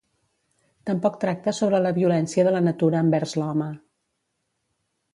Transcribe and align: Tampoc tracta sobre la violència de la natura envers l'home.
Tampoc 0.89 1.19
tracta 1.25 1.53
sobre 1.59 1.83
la 1.87 1.93
violència 1.99 2.49
de 2.49 2.57
la 2.57 2.65
natura 2.71 3.05
envers 3.07 3.39
l'home. 3.41 3.71